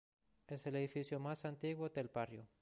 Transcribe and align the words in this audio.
Es 0.47 0.65
el 0.65 0.77
edificio 0.77 1.19
más 1.19 1.45
antiguo 1.45 1.87
del 1.89 2.07
barrio. 2.07 2.49